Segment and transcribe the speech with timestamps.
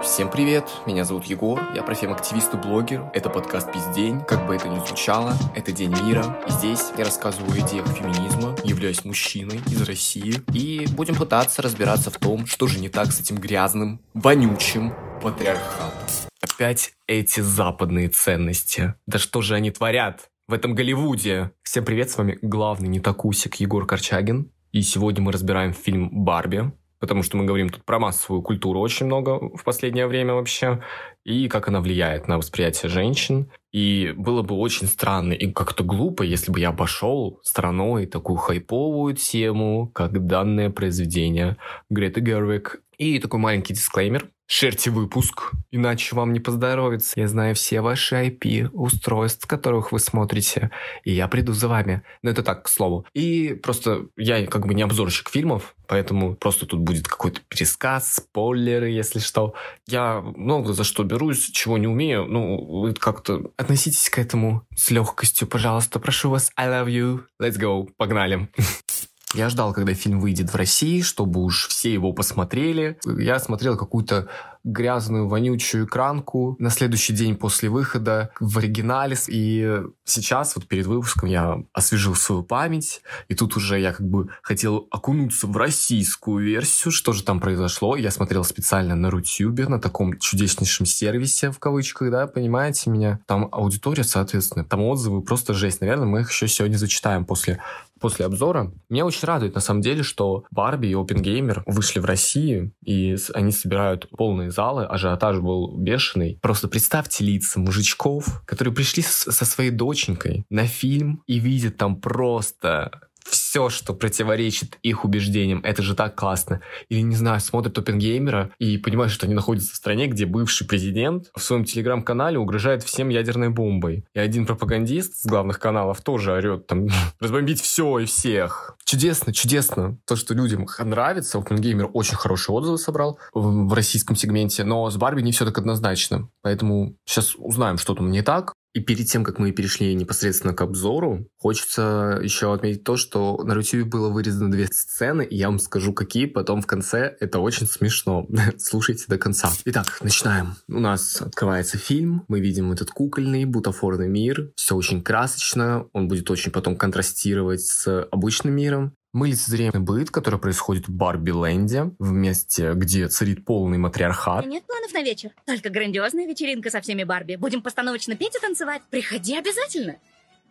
[0.00, 3.10] Всем привет, меня зовут Егор, я профем-активист и блогер.
[3.12, 6.42] Это подкаст «Пиздень», как бы это ни звучало, это День мира.
[6.48, 10.42] И здесь я рассказываю о идеях феминизма, являюсь мужчиной из России.
[10.52, 16.08] И будем пытаться разбираться в том, что же не так с этим грязным, вонючим патриархатом.
[16.40, 18.94] Опять эти западные ценности.
[19.06, 21.52] Да что же они творят в этом Голливуде?
[21.62, 24.50] Всем привет, с вами главный нетакусик Егор Корчагин.
[24.72, 26.72] И сегодня мы разбираем фильм «Барби»,
[27.02, 30.84] потому что мы говорим тут про массовую культуру очень много в последнее время вообще,
[31.24, 33.50] и как она влияет на восприятие женщин.
[33.72, 39.14] И было бы очень странно и как-то глупо, если бы я обошел стороной такую хайповую
[39.14, 41.56] тему, как данное произведение
[41.88, 42.82] Греты Гервик.
[42.98, 44.28] И такой маленький дисклеймер.
[44.46, 47.18] Шерьте выпуск, иначе вам не поздоровится.
[47.18, 50.70] Я знаю все ваши IP, устройств, которых вы смотрите,
[51.04, 52.02] и я приду за вами.
[52.20, 53.06] Но это так, к слову.
[53.14, 58.90] И просто я как бы не обзорщик фильмов, поэтому просто тут будет какой-то пересказ, спойлеры,
[58.90, 59.54] если что.
[59.86, 62.26] Я много за что берусь, чего не умею.
[62.26, 65.98] Ну, как-то относитесь к этому с легкостью, пожалуйста.
[65.98, 67.22] Прошу вас, I love you.
[67.40, 67.88] Let's go.
[67.96, 68.50] Погнали.
[69.34, 72.98] Я ждал, когда фильм выйдет в России, чтобы уж все его посмотрели.
[73.06, 74.28] Я смотрел какую-то
[74.64, 79.16] грязную, вонючую экранку на следующий день после выхода в оригинале.
[79.28, 84.28] И сейчас, вот перед выпуском, я освежил свою память, и тут уже я как бы
[84.42, 87.96] хотел окунуться в российскую версию, что же там произошло.
[87.96, 93.20] Я смотрел специально на Рутюбе, на таком чудеснейшем сервисе, в кавычках, да, понимаете меня?
[93.26, 95.80] Там аудитория, соответственно, там отзывы просто жесть.
[95.80, 97.60] Наверное, мы их еще сегодня зачитаем после
[98.02, 98.72] после обзора.
[98.90, 103.52] Меня очень радует, на самом деле, что Барби и Опенгеймер вышли в России, и они
[103.52, 106.38] собирают полные залы, ажиотаж был бешеный.
[106.40, 112.90] Просто представьте лица мужичков, которые пришли со своей доченькой на фильм и видят там просто
[113.24, 115.60] все, что противоречит их убеждениям.
[115.64, 116.60] Это же так классно.
[116.88, 121.30] Или, не знаю, смотрят Опенгеймера и понимают, что они находятся в стране, где бывший президент
[121.34, 124.04] в своем телеграм-канале угрожает всем ядерной бомбой.
[124.14, 126.88] И один пропагандист с главных каналов тоже орет там
[127.20, 128.76] разбомбить все и всех.
[128.84, 129.98] Чудесно, чудесно.
[130.06, 131.38] То, что людям нравится.
[131.38, 136.28] Опенгеймер очень хорошие отзывы собрал в российском сегменте, но с Барби не все так однозначно.
[136.42, 138.54] Поэтому сейчас узнаем, что там не так.
[138.74, 143.52] И перед тем, как мы перешли непосредственно к обзору, хочется еще отметить то, что на
[143.54, 147.16] YouTube было вырезано две сцены, и я вам скажу, какие потом в конце.
[147.20, 148.26] Это очень смешно.
[148.58, 149.52] Слушайте до конца.
[149.66, 150.54] Итак, начинаем.
[150.68, 154.52] У нас открывается фильм, мы видим этот кукольный, бутафорный мир.
[154.56, 158.94] Все очень красочно, он будет очень потом контрастировать с обычным миром.
[159.14, 164.46] Мы лицезреем быт, который происходит в Барби-ленде, в месте, где царит полный матриархат.
[164.46, 165.32] Нет планов на вечер.
[165.44, 167.36] Только грандиозная вечеринка со всеми Барби.
[167.36, 168.80] Будем постановочно петь и танцевать.
[168.88, 169.96] Приходи обязательно.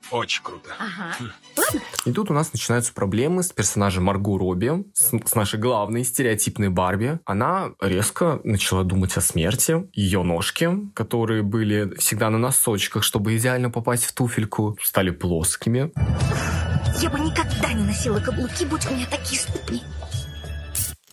[0.09, 0.69] Очень круто.
[0.79, 1.15] Ага.
[1.57, 1.81] Ладно.
[2.05, 6.69] И тут у нас начинаются проблемы с персонажем Марго Робби, с, с нашей главной стереотипной
[6.69, 7.19] Барби.
[7.25, 9.87] Она резко начала думать о смерти.
[9.93, 15.91] Ее ножки, которые были всегда на носочках, чтобы идеально попасть в туфельку, стали плоскими.
[17.01, 19.81] Я бы никогда не носила каблуки, будь у меня такие ступни.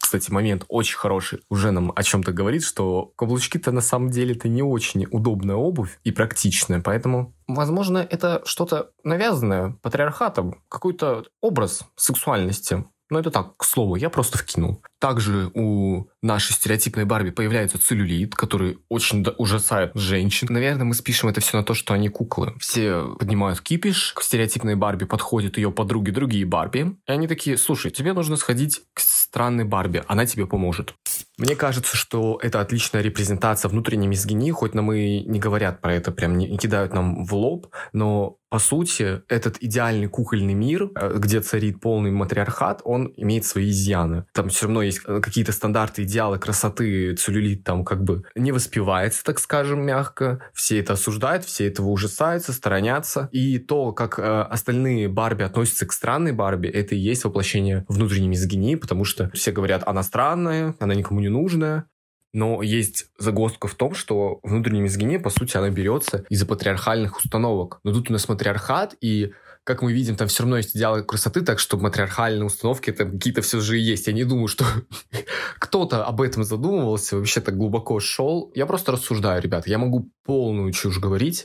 [0.08, 1.40] Кстати, момент очень хороший.
[1.50, 6.00] Уже нам о чем-то говорит, что каблучки-то на самом деле это не очень удобная обувь
[6.02, 12.86] и практичная, поэтому, возможно, это что-то навязанное патриархатом, какой-то образ сексуальности.
[13.10, 14.82] Но это так, к слову, я просто вкинул.
[15.00, 20.48] Также у нашей стереотипной Барби появляется целлюлит, который очень ужасает женщин.
[20.50, 22.54] Наверное, мы спишем это все на то, что они куклы.
[22.58, 26.96] Все поднимают кипиш, к стереотипной Барби подходят ее подруги, другие Барби.
[27.06, 30.94] И они такие, слушай, тебе нужно сходить к странной Барби, она тебе поможет.
[31.36, 36.10] Мне кажется, что это отличная репрезентация внутренней мизгинии, хоть нам и не говорят про это,
[36.10, 41.18] прям не, не кидают нам в лоб, но по сути, этот идеальный кукольный мир, э,
[41.18, 44.24] где царит полный матриархат, он имеет свои изъяны.
[44.32, 49.24] Там все равно есть э, какие-то стандарты, идеалы красоты, целлюлит там как бы не воспевается,
[49.24, 50.42] так скажем, мягко.
[50.52, 53.28] Все это осуждают, все этого ужасаются, сторонятся.
[53.32, 58.28] И то, как э, остальные Барби относятся к странной Барби, это и есть воплощение внутренней
[58.28, 61.86] мизогинии, потому что все говорят, она странная, она никому не нужная.
[62.34, 67.80] Но есть загвоздка в том, что внутренняя мизогиния, по сути, она берется из-за патриархальных установок.
[67.84, 69.32] Но тут у нас матриархат, и
[69.68, 73.42] как мы видим, там все равно есть идеалы красоты, так что матриархальные установки это какие-то
[73.42, 74.06] все же есть.
[74.06, 74.64] Я не думаю, что
[75.58, 78.50] кто-то об этом задумывался, вообще так глубоко шел.
[78.54, 79.68] Я просто рассуждаю, ребята.
[79.68, 81.44] Я могу полную чушь говорить.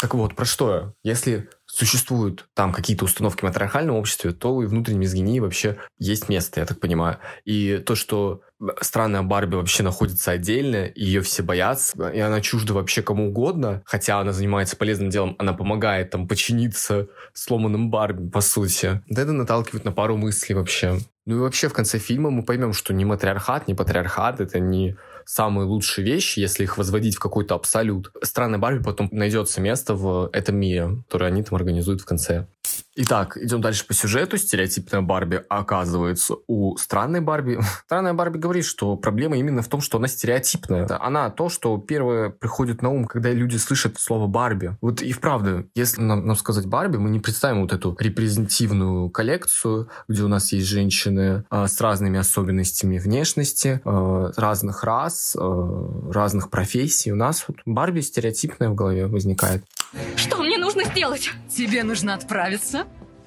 [0.00, 0.92] Так вот, про что я?
[1.02, 6.60] Если существуют там какие-то установки в матриархальном обществе, то и внутренней мизгинии вообще есть место,
[6.60, 7.18] я так понимаю.
[7.44, 8.42] И то, что
[8.80, 14.20] странная Барби вообще находится отдельно, ее все боятся, и она чужда вообще кому угодно, хотя
[14.20, 19.02] она занимается полезным делом, она помогает там починиться сломанным Барби, по сути.
[19.08, 20.98] Да это наталкивает на пару мыслей вообще.
[21.26, 24.96] Ну и вообще в конце фильма мы поймем, что ни матриархат, ни патриархат, это не
[25.24, 28.12] самые лучшие вещи, если их возводить в какой-то абсолют.
[28.22, 32.46] Странной Барби потом найдется место в этом мире, которое они там организуют в конце.
[32.98, 34.38] Итак, идем дальше по сюжету.
[34.38, 37.58] Стереотипная Барби оказывается у странной Барби.
[37.84, 40.86] Странная Барби говорит, что проблема именно в том, что она стереотипная.
[40.98, 44.78] Она то, что первое приходит на ум, когда люди слышат слово Барби.
[44.80, 49.90] Вот и вправду, если нам, нам сказать Барби, мы не представим вот эту репрезентативную коллекцию,
[50.08, 56.48] где у нас есть женщины э, с разными особенностями внешности, э, разных рас, э, разных
[56.48, 57.12] профессий.
[57.12, 59.64] У нас вот Барби стереотипная в голове возникает.
[60.16, 60.55] Что мне
[60.96, 61.30] сделать?
[61.54, 62.86] Тебе нужно отправиться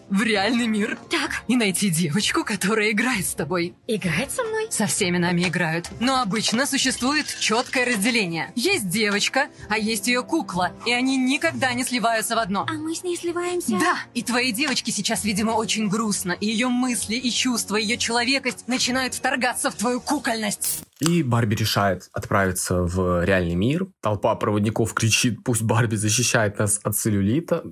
[0.09, 3.73] в реальный мир Так, и найти девочку, которая играет с тобой.
[3.87, 4.67] играет со мной?
[4.69, 5.89] Со всеми нами играют.
[5.99, 8.51] Но обычно существует четкое разделение.
[8.55, 12.65] Есть девочка, а есть ее кукла, и они никогда не сливаются в одно.
[12.69, 13.71] А мы с ней сливаемся?
[13.71, 18.67] Да, и твоей девочке сейчас, видимо, очень грустно, и ее мысли и чувства, ее человекость
[18.67, 20.83] начинают вторгаться в твою кукольность.
[20.99, 23.87] И Барби решает отправиться в реальный мир.
[24.01, 27.63] Толпа проводников кричит, пусть Барби защищает нас от целлюлита.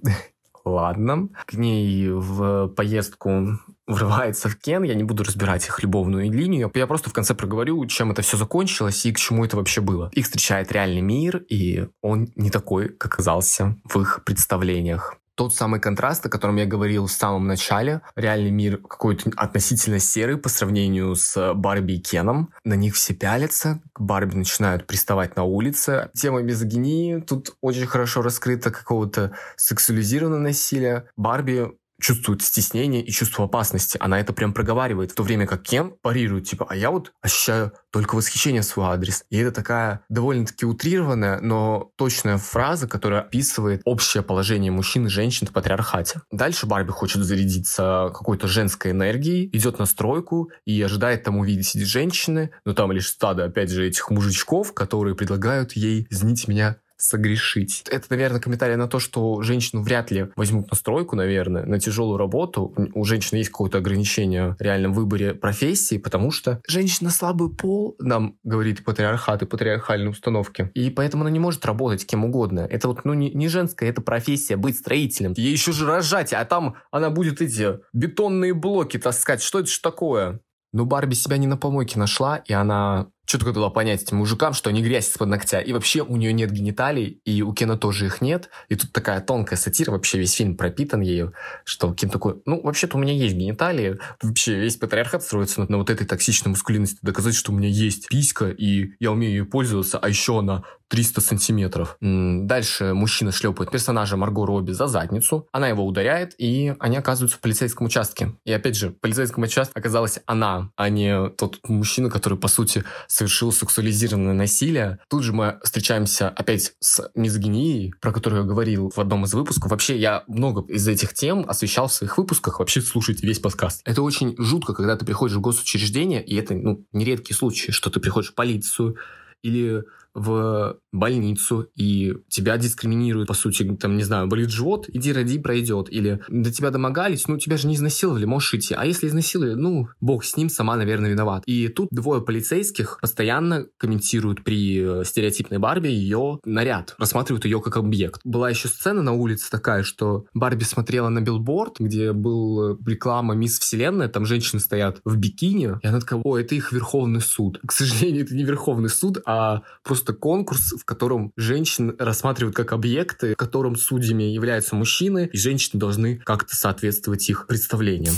[0.68, 1.30] Ладно.
[1.46, 4.84] К ней в поездку врывается в Кен.
[4.84, 6.70] Я не буду разбирать их любовную линию.
[6.74, 10.10] Я просто в конце проговорю, чем это все закончилось и к чему это вообще было.
[10.14, 15.80] Их встречает реальный мир, и он не такой, как казался в их представлениях тот самый
[15.80, 18.02] контраст, о котором я говорил в самом начале.
[18.16, 22.50] Реальный мир какой-то относительно серый по сравнению с Барби и Кеном.
[22.64, 26.10] На них все пялятся, к Барби начинают приставать на улице.
[26.16, 31.06] Тема мизогинии тут очень хорошо раскрыта, какого-то сексуализированного насилия.
[31.16, 33.98] Барби чувствует стеснение и чувство опасности.
[34.00, 37.74] Она это прям проговаривает, в то время как Кен парирует, типа, а я вот ощущаю
[37.92, 39.24] только восхищение в свой адрес.
[39.30, 45.48] И это такая довольно-таки утрированная, но точная фраза, которая описывает общее положение мужчин и женщин
[45.48, 46.22] в патриархате.
[46.32, 52.52] Дальше Барби хочет зарядиться какой-то женской энергией, идет на стройку и ожидает там увидеть женщины,
[52.66, 57.84] но там лишь стадо, опять же, этих мужичков, которые предлагают ей, извините меня, согрешить.
[57.90, 62.18] Это, наверное, комментарий на то, что женщину вряд ли возьмут на стройку, наверное, на тяжелую
[62.18, 62.74] работу.
[62.94, 68.38] У женщины есть какое-то ограничение в реальном выборе профессии, потому что женщина слабый пол, нам
[68.44, 72.62] говорит патриархат и патриархальные установки, и поэтому она не может работать кем угодно.
[72.70, 75.34] Это вот, ну, не, не женская, это профессия, быть строителем.
[75.38, 79.42] Ей еще же рожать, а там она будет эти бетонные блоки таскать.
[79.42, 80.40] Что это ж такое?
[80.74, 84.70] Но Барби себя не на помойке нашла, и она четко дала понять этим мужикам, что
[84.70, 85.60] они грязь из-под ногтя.
[85.60, 88.50] И вообще у нее нет гениталий, и у Кена тоже их нет.
[88.70, 91.34] И тут такая тонкая сатира, вообще весь фильм пропитан ею,
[91.66, 94.00] что Кен такой, ну, вообще-то у меня есть гениталии.
[94.22, 97.00] Вообще весь патриархат строится на, на вот этой токсичной мускулинности.
[97.02, 101.22] Доказать, что у меня есть писька, и я умею ее пользоваться, а еще она 300
[101.22, 101.98] сантиметров.
[102.00, 105.48] Дальше мужчина шлепает персонажа Марго Робби за задницу.
[105.52, 108.34] Она его ударяет, и они оказываются в полицейском участке.
[108.46, 112.84] И опять же, в полицейском участке оказалась она, а не тот мужчина, который, по сути,
[113.18, 115.00] совершил сексуализированное насилие.
[115.10, 119.72] Тут же мы встречаемся опять с мизогинией, про которую я говорил в одном из выпусков.
[119.72, 122.60] Вообще, я много из этих тем освещал в своих выпусках.
[122.60, 123.82] Вообще, слушайте весь подкаст.
[123.86, 128.00] Это очень жутко, когда ты приходишь в госучреждение, и это, ну, нередкий случай, что ты
[128.00, 128.98] приходишь в полицию,
[129.42, 129.84] или
[130.18, 135.88] в больницу, и тебя дискриминируют, по сути, там, не знаю, болит живот, иди роди, пройдет.
[135.92, 138.74] Или до тебя домогались, ну, тебя же не изнасиловали, можешь идти.
[138.74, 141.44] А если изнасиловали, ну, бог с ним, сама, наверное, виноват.
[141.46, 147.78] И тут двое полицейских постоянно комментируют при э, стереотипной Барби ее наряд, рассматривают ее как
[147.78, 148.22] объект.
[148.24, 153.36] Была еще сцена на улице такая, что Барби смотрела на билборд, где был э, реклама
[153.36, 157.60] Мисс Вселенная, там женщины стоят в бикини, и она такая, о, это их Верховный суд.
[157.66, 163.34] К сожалению, это не Верховный суд, а просто конкурс, в котором женщин рассматривают как объекты,
[163.34, 168.16] в котором судьями являются мужчины, и женщины должны как-то соответствовать их представлениям.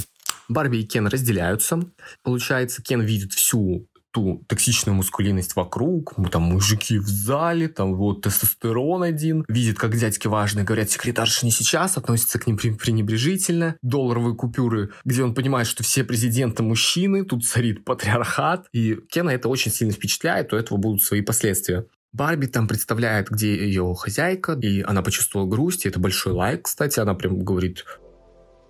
[0.48, 1.80] Барби и Кен разделяются.
[2.24, 9.04] Получается, Кен видит всю ту токсичную мускулинность вокруг, там мужики в зале, там вот тестостерон
[9.04, 14.92] один, видит, как дядьки важные говорят, секретарша не сейчас, относится к ним пренебрежительно, долларовые купюры,
[15.06, 19.94] где он понимает, что все президенты мужчины, тут царит патриархат, и Кена это очень сильно
[19.94, 21.86] впечатляет, у этого будут свои последствия.
[22.12, 27.00] Барби там представляет, где ее хозяйка, и она почувствовала грусть, и это большой лайк, кстати,
[27.00, 27.86] она прям говорит...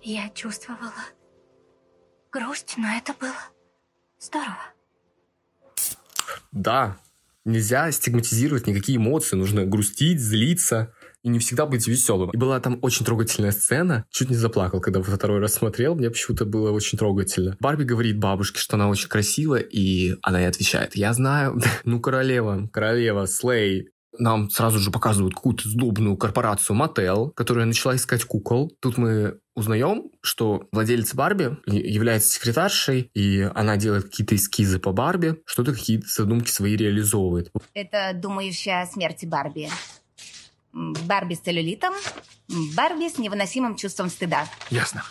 [0.02, 0.92] Я чувствовала
[2.32, 3.34] грусть, но это было
[4.18, 4.56] здорово.
[6.52, 6.96] Да,
[7.44, 12.30] нельзя стигматизировать никакие эмоции, нужно грустить, злиться и не всегда быть веселым.
[12.30, 14.04] И была там очень трогательная сцена.
[14.10, 15.94] Чуть не заплакал, когда второй раз смотрел.
[15.94, 17.56] Мне почему-то было очень трогательно.
[17.60, 22.68] Барби говорит бабушке, что она очень красивая, и она ей отвечает, я знаю, ну королева,
[22.72, 23.90] королева, слей.
[24.18, 28.72] Нам сразу же показывают какую-то сдобную корпорацию Мотел, которая начала искать кукол.
[28.80, 35.36] Тут мы узнаем, что владелец Барби является секретаршей, и она делает какие-то эскизы по Барби,
[35.44, 37.52] что-то какие-то задумки свои реализовывает.
[37.74, 39.68] Это думающая о смерти Барби.
[40.72, 41.94] Барби с целлюлитом,
[42.76, 44.46] Барби с невыносимым чувством стыда.
[44.70, 45.02] Ясно.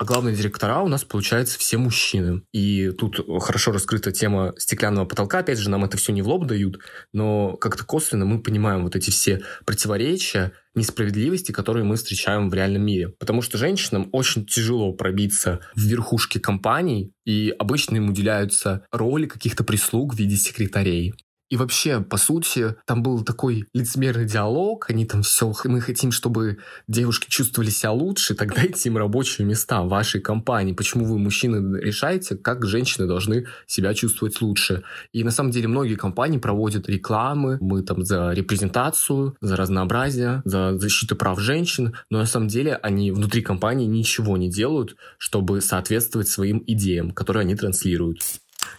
[0.00, 2.40] А главные директора у нас, получается, все мужчины.
[2.54, 5.40] И тут хорошо раскрыта тема стеклянного потолка.
[5.40, 6.78] Опять же, нам это все не в лоб дают,
[7.12, 12.80] но как-то косвенно мы понимаем вот эти все противоречия, несправедливости, которые мы встречаем в реальном
[12.80, 13.08] мире.
[13.08, 19.64] Потому что женщинам очень тяжело пробиться в верхушке компаний, и обычно им уделяются роли каких-то
[19.64, 21.12] прислуг в виде секретарей.
[21.50, 26.58] И вообще, по сути, там был такой лицемерный диалог, они там все, мы хотим, чтобы
[26.86, 30.72] девушки чувствовали себя лучше, так дайте им рабочие места в вашей компании.
[30.72, 34.84] Почему вы, мужчины, решаете, как женщины должны себя чувствовать лучше?
[35.12, 40.78] И на самом деле многие компании проводят рекламы, мы там за репрезентацию, за разнообразие, за
[40.78, 46.28] защиту прав женщин, но на самом деле они внутри компании ничего не делают, чтобы соответствовать
[46.28, 48.22] своим идеям, которые они транслируют.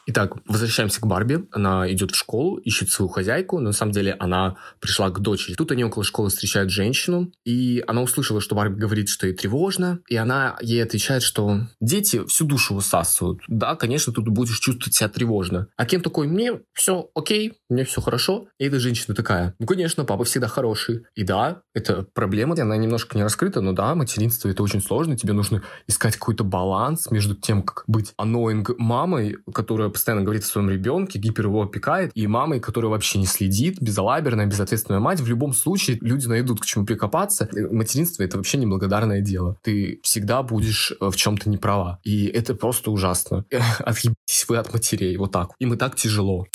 [0.08, 1.46] Итак, возвращаемся к Барби.
[1.52, 5.56] Она идет в школу, ищет свою хозяйку, но на самом деле она пришла к дочери.
[5.56, 10.00] Тут они около школы встречают женщину, и она услышала, что Барби говорит, что ей тревожно,
[10.08, 13.42] и она ей отвечает, что дети всю душу высасывают.
[13.48, 15.68] Да, конечно, тут будешь чувствовать себя тревожно.
[15.78, 18.48] А Кен такой, мне все окей, мне все хорошо.
[18.60, 21.06] И эта женщина такая, ну, конечно, папа всегда хороший.
[21.16, 25.34] И да, это проблема, она немножко не раскрыта, но да, материнство это очень сложно, тебе
[25.34, 30.70] нужно искать какой-то баланс между тем, как быть annoying мамой, которая постоянно говорит о своем
[30.70, 35.54] ребенке, гипер его опекает, и мамой, которая вообще не следит, безалаберная, безответственная мать, в любом
[35.54, 37.50] случае люди найдут к чему прикопаться.
[37.72, 39.58] Материнство— это вообще неблагодарное дело.
[39.62, 42.00] Ты всегда будешь э, в чем-то не права.
[42.04, 43.46] И это просто ужасно.
[43.80, 45.52] Отъебитесь вы от матерей, вот так.
[45.60, 46.48] Им и так тяжело.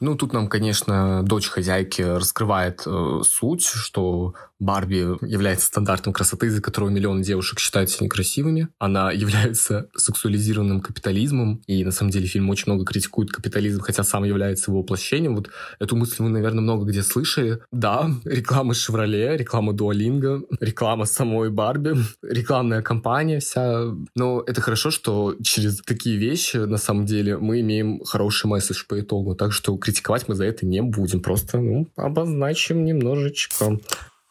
[0.00, 6.60] Ну, тут нам, конечно, дочь хозяйки раскрывает э, суть, что Барби является стандартом красоты, из-за
[6.60, 8.68] которого миллионы девушек считают себя некрасивыми.
[8.78, 14.24] Она является сексуализированным капитализмом, и на самом деле фильм очень много критикует капитализм, хотя сам
[14.24, 15.34] является его воплощением.
[15.34, 17.60] Вот эту мысль мы, наверное, много где слышали.
[17.72, 23.84] Да, реклама Шевроле, реклама Дуалинга, реклама самой Барби, рекламная кампания вся.
[24.14, 29.00] Но это хорошо, что через такие вещи, на самом деле, мы имеем хороший месседж по
[29.00, 29.34] итогу.
[29.34, 31.20] Так что критиковать мы за это не будем.
[31.20, 33.78] Просто ну, обозначим немножечко.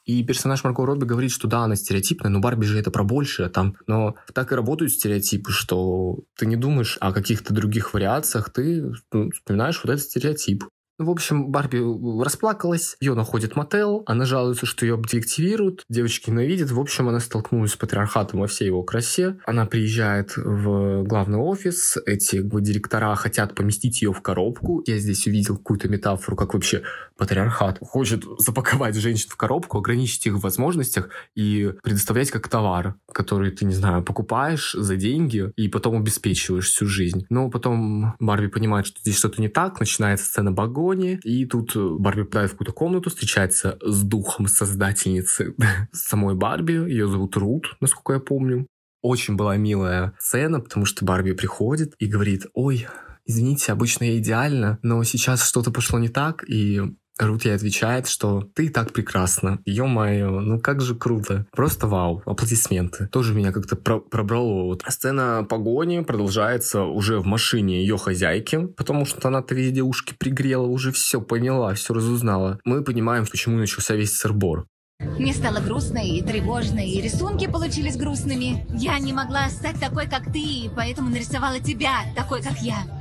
[0.10, 3.48] И персонаж Марко Робби говорит, что да, она стереотипная, но Барби же это про большее
[3.48, 3.75] там.
[3.86, 9.30] Но так и работают стереотипы, что ты не думаешь о каких-то других вариациях, ты ну,
[9.30, 10.63] вспоминаешь вот этот стереотип.
[11.00, 11.79] В общем, Барби
[12.22, 16.72] расплакалась, ее находит мотел, она жалуется, что ее обдирективируют, девочки ненавидят.
[16.72, 19.38] В общем, она столкнулась с патриархатом во всей его красе.
[19.46, 24.84] Она приезжает в главный офис, эти директора хотят поместить ее в коробку.
[24.86, 26.84] Я здесь увидел какую-то метафору, как вообще
[27.18, 33.51] патриархат хочет запаковать женщин в коробку, ограничить их в возможностях и предоставлять как товар, который
[33.51, 37.25] ты, не знаю, покупаешь за деньги и потом обеспечиваешь всю жизнь.
[37.29, 41.75] Но потом Барби понимает, что здесь что-то не так, начинается сцена богов, салоне, и тут
[41.75, 45.55] э, Барби попадает в какую-то комнату, встречается с духом создательницы
[45.91, 48.67] самой Барби, ее зовут Рут, насколько я помню.
[49.01, 52.88] Очень была милая сцена, потому что Барби приходит и говорит, ой,
[53.25, 56.81] извините, обычно я идеально, но сейчас что-то пошло не так, и
[57.20, 59.60] Рут ей отвечает, что ты и так прекрасна.
[59.66, 61.46] Ё-моё, ну как же круто.
[61.52, 63.08] Просто вау, аплодисменты.
[63.08, 64.64] Тоже меня как-то про пробрало.
[64.66, 64.84] Вот.
[64.88, 70.92] Сцена погони продолжается уже в машине ее хозяйки, потому что она-то везде ушки пригрела, уже
[70.92, 72.60] все поняла, все разузнала.
[72.64, 74.66] Мы понимаем, почему начался весь сырбор.
[75.00, 78.66] Мне стало грустно и тревожно, и рисунки получились грустными.
[78.70, 82.99] Я не могла стать такой, как ты, поэтому нарисовала тебя, такой, как я.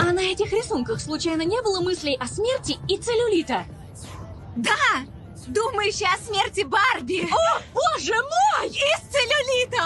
[0.00, 3.66] А на этих рисунках случайно не было мыслей о смерти и целлюлита?
[4.56, 4.72] Да!
[5.46, 7.28] Думающая о смерти Барби!
[7.30, 8.68] О, боже мой!
[8.68, 9.82] Из целлюлита!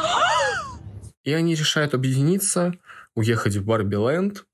[1.24, 2.74] И они решают объединиться,
[3.16, 3.64] уехать в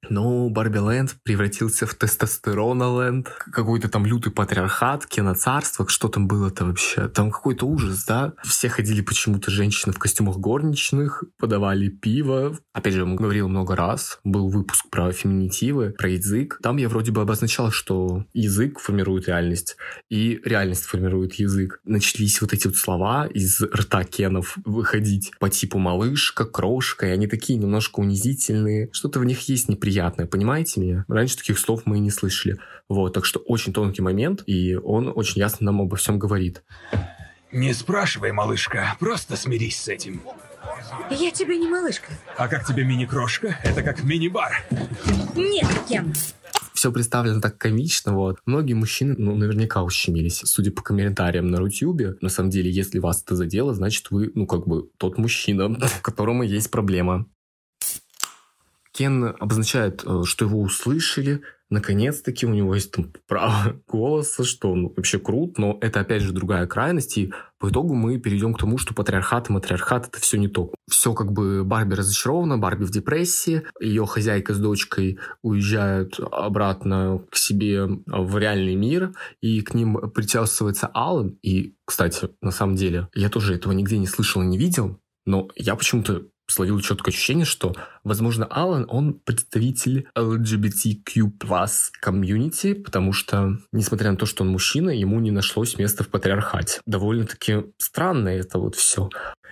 [0.03, 7.09] Барби-ленд, но Барби-ленд превратился в тестостерона-ленд, какой-то там лютый патриархат, киноцарство, что там было-то вообще?
[7.09, 8.33] Там какой-то ужас, да?
[8.45, 12.57] Все ходили почему-то женщины в костюмах горничных, подавали пиво.
[12.73, 16.59] Опять же, я говорил много раз, был выпуск про феминитивы, про язык.
[16.63, 19.77] Там я вроде бы обозначал, что язык формирует реальность,
[20.09, 21.81] и реальность формирует язык.
[21.85, 27.27] Начались вот эти вот слова из рта Кенов выходить по типу малышка, крошка, и они
[27.27, 29.90] такие немножко унизительные, что-то в них есть неприятное,
[30.27, 31.05] понимаете меня?
[31.09, 32.59] Раньше таких слов мы и не слышали.
[32.89, 36.63] Вот, так что очень тонкий момент, и он очень ясно нам обо всем говорит.
[37.53, 40.23] Не спрашивай, малышка, просто смирись с этим.
[41.11, 42.13] Я тебе не малышка.
[42.37, 43.57] А как тебе мини-крошка?
[43.65, 44.63] Это как мини-бар.
[45.35, 46.13] Нет, Кен.
[46.75, 48.39] все представлено так комично, вот.
[48.47, 52.17] Многие мужчины, ну, наверняка ущемились, судя по комментариям на Рутюбе.
[52.21, 55.67] На самом деле, если вас это задело, значит, вы, ну, как бы, тот мужчина,
[55.99, 57.27] у которому есть проблема.
[59.01, 61.41] Кен обозначает, э, что его услышали,
[61.71, 66.35] наконец-таки у него есть там право голоса, что он вообще крут, но это опять же
[66.35, 70.37] другая крайность, и по итогу мы перейдем к тому, что патриархат и матриархат это все
[70.37, 70.75] не то.
[70.87, 77.37] Все как бы Барби разочарована, Барби в депрессии, ее хозяйка с дочкой уезжают обратно к
[77.37, 83.31] себе в реальный мир, и к ним притесывается Аллан, и, кстати, на самом деле, я
[83.31, 87.75] тоже этого нигде не слышал и не видел, но я почему-то словил четкое ощущение, что,
[88.05, 91.31] возможно, Алан, он представитель LGBTQ+,
[92.01, 96.81] комьюнити, потому что, несмотря на то, что он мужчина, ему не нашлось места в патриархате.
[96.87, 99.09] Довольно-таки странно это вот все.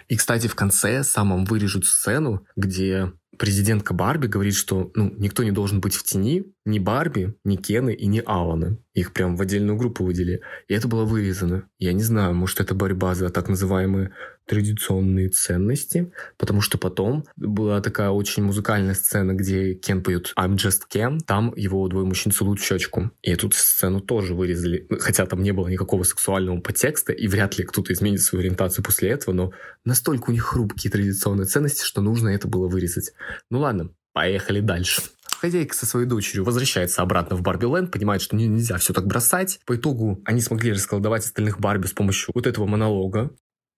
[0.08, 5.52] И, кстати, в конце самом вырежут сцену, где президентка Барби говорит, что ну, никто не
[5.52, 8.78] должен быть в тени, ни Барби, ни Кены и ни Алана.
[8.92, 10.42] Их прям в отдельную группу выделили.
[10.66, 11.68] И это было вырезано.
[11.78, 14.12] Я не знаю, может, это борьба за так называемые
[14.48, 20.82] традиционные ценности, потому что потом была такая очень музыкальная сцена, где Кен поет I'm just
[20.92, 23.10] Ken, там его двое мужчин целуют в щечку.
[23.22, 27.64] И эту сцену тоже вырезали, хотя там не было никакого сексуального подтекста, и вряд ли
[27.64, 29.52] кто-то изменит свою ориентацию после этого, но
[29.84, 33.12] настолько у них хрупкие традиционные ценности, что нужно это было вырезать.
[33.50, 35.02] Ну ладно, поехали дальше.
[35.40, 39.60] Хозяйка со своей дочерью возвращается обратно в Барби Лэнд, понимает, что нельзя все так бросать.
[39.64, 43.36] По итогу они смогли расколдовать остальных Барби с помощью вот этого монолога.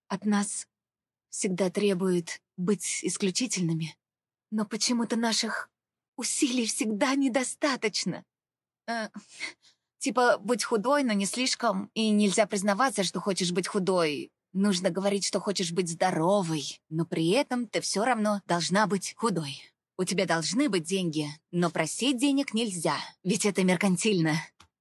[0.08, 0.66] От нас
[1.28, 3.94] всегда требует быть исключительными.
[4.50, 5.68] Но почему-то наших
[6.16, 8.24] усилий всегда недостаточно.
[8.86, 9.08] Э,
[9.98, 14.32] типа, будь худой, но не слишком, и нельзя признаваться, что хочешь быть худой.
[14.52, 19.62] Нужно говорить, что хочешь быть здоровой, но при этом ты все равно должна быть худой.
[19.96, 24.34] У тебя должны быть деньги, но просить денег нельзя, ведь это меркантильно.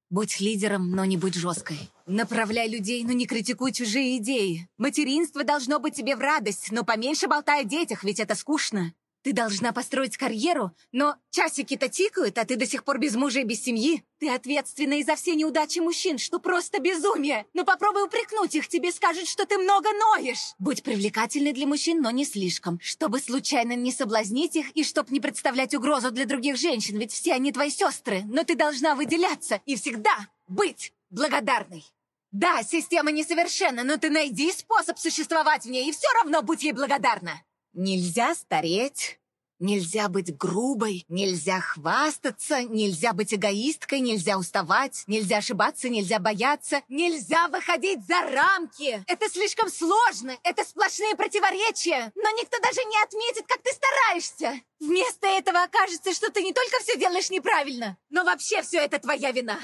[0.10, 1.78] Будь лидером, но не будь жесткой.
[2.08, 4.68] Направляй людей, но не критикуй чужие идеи.
[4.80, 8.94] Материнство должно быть тебе в радость, но поменьше болтай о детях, ведь это скучно.
[9.22, 13.44] Ты должна построить карьеру, но часики-то тикают, а ты до сих пор без мужа и
[13.44, 14.04] без семьи.
[14.20, 17.46] Ты ответственна и за все неудачи мужчин, что просто безумие.
[17.54, 20.54] Но попробуй упрекнуть их, тебе скажут, что ты много ноешь.
[20.58, 25.20] Будь привлекательной для мужчин, но не слишком, чтобы случайно не соблазнить их и чтоб не
[25.20, 28.24] представлять угрозу для других женщин, ведь все они твои сестры.
[28.26, 31.84] Но ты должна выделяться и всегда быть благодарной.
[32.32, 36.74] Да, система несовершенна, но ты найди способ существовать в ней и все равно будь ей
[36.74, 37.42] благодарна.
[37.82, 39.22] Нельзя стареть,
[39.58, 47.48] нельзя быть грубой, нельзя хвастаться, нельзя быть эгоисткой, нельзя уставать, нельзя ошибаться, нельзя бояться, нельзя
[47.48, 49.02] выходить за рамки.
[49.08, 54.62] Это слишком сложно, это сплошные противоречия, но никто даже не отметит, как ты стараешься.
[54.82, 59.32] Вместо этого окажется, что ты не только все делаешь неправильно, но вообще все это твоя
[59.32, 59.58] вина.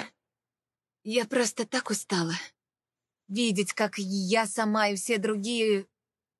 [1.04, 2.32] Я просто так устала.
[3.28, 5.86] Видеть, как я сама и все другие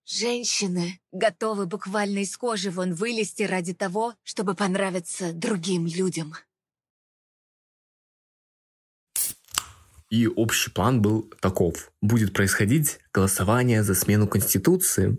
[0.09, 6.35] Женщины готовы буквально из кожи вон вылезти ради того, чтобы понравиться другим людям.
[10.09, 11.91] И общий план был таков.
[12.01, 15.19] Будет происходить голосование за смену Конституции.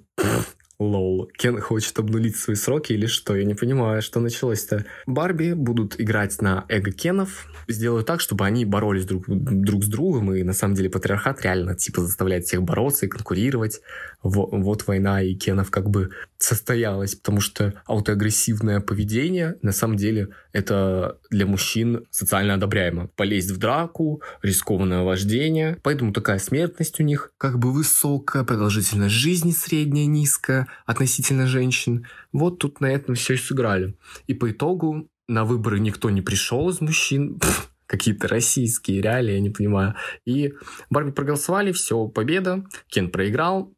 [0.79, 1.27] Лол.
[1.37, 3.35] Кен хочет обнулить свои сроки или что?
[3.35, 4.85] Я не понимаю, что началось-то.
[5.07, 7.47] Барби будут играть на эго Кенов.
[7.67, 10.35] Сделают так, чтобы они боролись друг, друг с другом.
[10.35, 13.81] И на самом деле патриархат реально типа заставляет всех бороться и конкурировать.
[14.21, 17.15] Во, вот война и Кенов как бы состоялась.
[17.15, 23.07] Потому что аутоагрессивное поведение на самом деле это для мужчин социально одобряемо.
[23.15, 25.79] Полезть в драку, рискованное вождение.
[25.81, 32.07] Поэтому такая смертность у них как бы высокая, продолжительность жизни средняя, низкая относительно женщин.
[32.31, 33.95] Вот тут на этом все и сыграли.
[34.27, 37.39] И по итогу на выборы никто не пришел из мужчин.
[37.85, 39.95] Какие-то российские реалии, я не понимаю.
[40.25, 40.53] И
[40.89, 42.65] Барби проголосовали, все, победа.
[42.87, 43.73] Кен проиграл.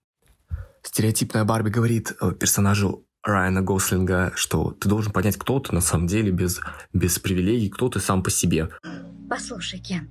[0.82, 6.08] Стереотипная Барби говорит э, персонажу Райана Гослинга, что ты должен понять, кто ты на самом
[6.08, 6.62] деле без,
[6.94, 8.70] без привилегий, кто ты сам по себе.
[9.30, 10.10] Послушай, Кен,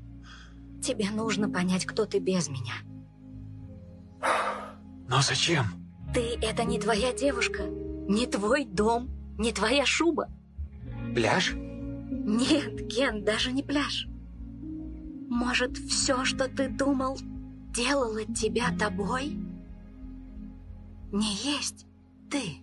[0.83, 2.75] тебе нужно понять, кто ты без меня.
[5.09, 5.65] Но зачем?
[6.15, 10.29] Ты— это не твоя девушка, не твой дом, не твоя шуба.
[11.15, 11.53] Пляж?
[11.55, 14.07] Нет, Кен, даже не пляж.
[15.29, 17.19] Может, все, что ты думал,
[17.75, 19.37] делало тебя тобой?
[21.13, 21.87] Не есть
[22.31, 22.59] ты.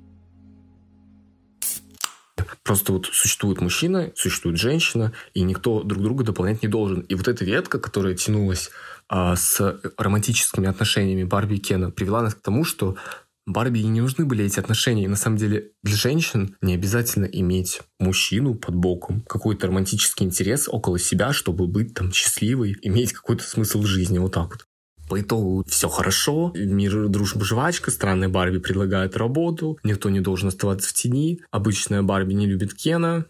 [2.63, 7.01] Просто вот существует мужчина, существует женщина, и никто друг друга дополнять не должен.
[7.01, 8.71] И вот эта ветка, которая тянулась
[9.07, 12.97] а, с романтическими отношениями Барби и Кена, привела нас к тому, что
[13.45, 15.05] Барби не нужны были эти отношения.
[15.05, 20.67] И на самом деле для женщин не обязательно иметь мужчину под боком, какой-то романтический интерес
[20.67, 24.17] около себя, чтобы быть там счастливой, иметь какой-то смысл жизни.
[24.17, 24.65] Вот так вот.
[25.07, 30.89] По итогу все хорошо, мир, дружба, жвачка, странная Барби предлагает работу, никто не должен оставаться
[30.89, 33.25] в тени, обычная Барби не любит Кена,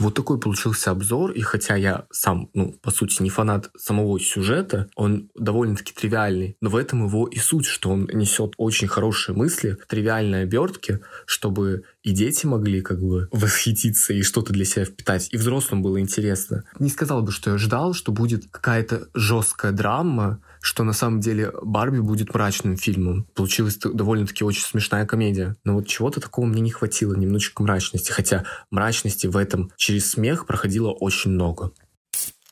[0.00, 4.88] вот такой получился обзор, и хотя я сам, ну, по сути, не фанат самого сюжета,
[4.96, 9.78] он довольно-таки тривиальный, но в этом его и суть, что он несет очень хорошие мысли
[9.80, 15.28] в тривиальной обертке, чтобы и дети могли как бы восхититься и что-то для себя впитать,
[15.30, 16.64] и взрослым было интересно.
[16.78, 21.52] Не сказал бы, что я ждал, что будет какая-то жесткая драма, что на самом деле
[21.62, 23.26] Барби будет мрачным фильмом.
[23.34, 25.56] Получилась довольно-таки очень смешная комедия.
[25.62, 28.10] Но вот чего-то такого мне не хватило, немножечко мрачности.
[28.12, 31.72] Хотя мрачности в этом через смех проходило очень много.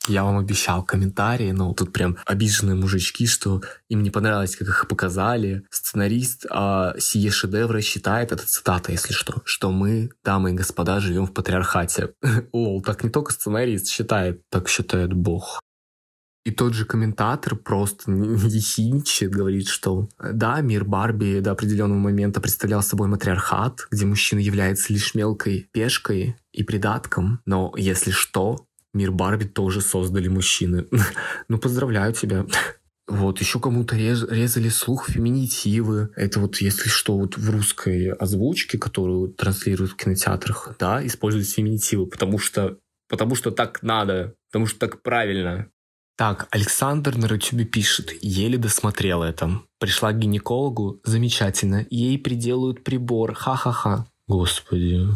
[0.07, 4.87] Я вам обещал комментарии, но тут прям обиженные мужички, что им не понравилось, как их
[4.87, 5.63] показали.
[5.71, 11.25] Сценарист а, сие шедевры считает, это цитата, если что, что мы, дамы и господа, живем
[11.25, 12.13] в патриархате.
[12.53, 15.59] Лол, так не только сценарист считает, так считает Бог.
[16.45, 22.83] И тот же комментатор просто ехидничает, говорит, что да, мир Барби до определенного момента представлял
[22.83, 29.45] собой матриархат, где мужчина является лишь мелкой пешкой и придатком, но если что, мир Барби
[29.45, 30.87] тоже создали мужчины.
[31.47, 32.45] ну, поздравляю тебя.
[33.05, 36.11] Вот, еще кому-то рез, резали слух феминитивы.
[36.15, 42.07] Это вот, если что, вот в русской озвучке, которую транслируют в кинотеатрах, да, используют феминитивы,
[42.07, 42.77] потому что,
[43.09, 45.67] потому что так надо, потому что так правильно.
[46.15, 49.61] Так, Александр на Рутюбе пишет, еле досмотрел это.
[49.79, 54.05] Пришла к гинекологу, замечательно, ей приделают прибор, ха-ха-ха.
[54.27, 55.07] Господи.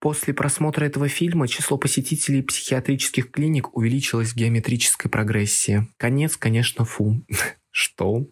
[0.00, 5.88] После просмотра этого фильма число посетителей психиатрических клиник увеличилось в геометрической прогрессии.
[5.96, 7.24] Конец, конечно, фу.
[7.70, 8.26] Что?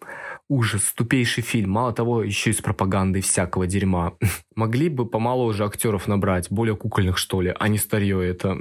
[0.47, 1.71] Ужас, тупейший фильм.
[1.71, 4.13] Мало того, еще и с пропагандой всякого дерьма.
[4.55, 8.57] Могли бы помоложе актеров набрать, более кукольных, что ли, а не старье это.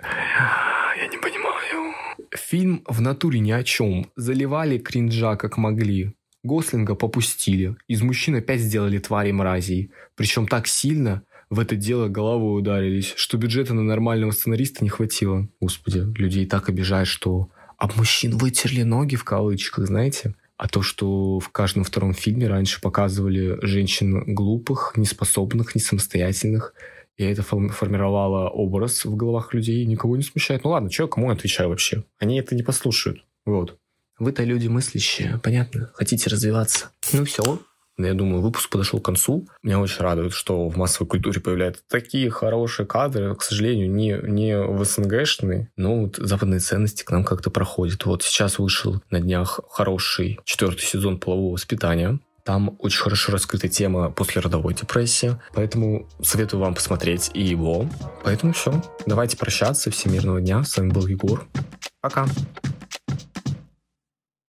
[2.34, 4.10] Фильм в натуре ни о чем.
[4.16, 6.14] Заливали кринжа как могли.
[6.42, 7.76] Гослинга попустили.
[7.88, 9.90] Из мужчин опять сделали твари мразей.
[10.14, 15.48] Причем так сильно в это дело головой ударились, что бюджета на нормального сценариста не хватило.
[15.60, 20.34] Господи, людей так обижают, что об мужчин вытерли ноги в кавычках, знаете?
[20.58, 26.74] А то, что в каждом втором фильме раньше показывали женщин глупых, неспособных, несамостоятельных,
[27.18, 30.64] и это формировало образ в головах людей, никого не смущает.
[30.64, 32.04] Ну ладно, что, кому я отвечаю вообще?
[32.18, 33.24] Они это не послушают.
[33.44, 33.76] Вот.
[34.18, 35.90] Вы-то люди мыслящие, понятно?
[35.94, 36.90] Хотите развиваться.
[37.12, 37.60] Ну все,
[37.98, 39.48] я думаю, выпуск подошел к концу.
[39.62, 43.34] Меня очень радует, что в массовой культуре появляются такие хорошие кадры.
[43.34, 48.04] К сожалению, не, не в СНГшные, но вот западные ценности к нам как-то проходят.
[48.06, 52.20] Вот сейчас вышел на днях хороший четвертый сезон полового воспитания.
[52.48, 57.86] Там очень хорошо раскрыта тема послеродовой депрессии, поэтому советую вам посмотреть и его.
[58.24, 59.90] Поэтому все, давайте прощаться.
[59.90, 60.64] Всемирного дня.
[60.64, 61.46] С вами был Егор.
[62.00, 62.26] Пока.